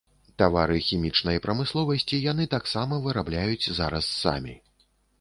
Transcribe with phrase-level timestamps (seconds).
[0.41, 4.61] Тавары хімічнай прамысловасці яны таксама вырабляюць зараз самі.